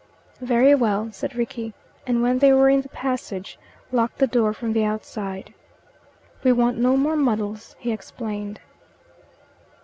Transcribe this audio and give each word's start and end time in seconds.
"Very 0.41 0.73
well," 0.73 1.11
said 1.11 1.35
Rickie, 1.35 1.75
and 2.07 2.23
when 2.23 2.39
they 2.39 2.51
were 2.51 2.71
in 2.71 2.81
the 2.81 2.89
passage, 2.89 3.59
locked 3.91 4.17
the 4.17 4.25
door 4.25 4.51
from 4.51 4.73
the 4.73 4.83
outside. 4.83 5.53
"We 6.43 6.51
want 6.53 6.79
no 6.79 6.97
more 6.97 7.15
muddles," 7.15 7.75
he 7.77 7.91
explained. 7.91 8.59